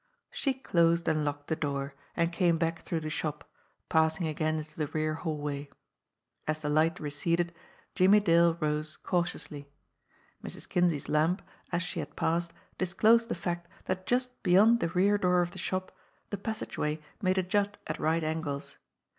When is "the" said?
1.45-1.55, 3.01-3.11, 4.75-4.87, 6.63-6.69, 13.29-13.35, 14.79-14.89, 15.51-15.59, 16.31-16.37